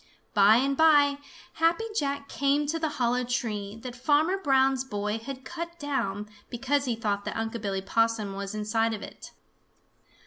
By 0.33 0.55
and 0.55 0.75
by 0.75 1.19
Happy 1.53 1.83
Jack 1.95 2.27
came 2.27 2.65
to 2.65 2.79
the 2.79 2.89
hollow 2.97 3.23
tree 3.23 3.75
that 3.83 3.95
Farmer 3.95 4.35
Brown's 4.39 4.83
boy 4.83 5.19
had 5.19 5.45
cut 5.45 5.77
down 5.77 6.27
because 6.49 6.85
he 6.85 6.95
thought 6.95 7.23
that 7.25 7.37
Unc' 7.37 7.61
Billy 7.61 7.83
Possum 7.83 8.33
was 8.33 8.55
inside 8.55 8.95
of 8.95 9.03
it. 9.03 9.29